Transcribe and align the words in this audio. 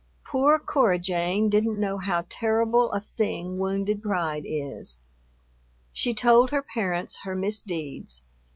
Poor 0.25 0.57
Cora 0.57 0.97
Jane 0.97 1.47
didn't 1.47 1.79
know 1.79 1.99
how 1.99 2.25
terrible 2.27 2.91
a 2.91 2.99
thing 2.99 3.59
wounded 3.59 4.01
pride 4.01 4.45
is. 4.47 4.99
She 5.93 6.15
told 6.15 6.49
her 6.49 6.63
parents 6.63 7.19
her 7.21 7.35
misdeeds. 7.35 8.23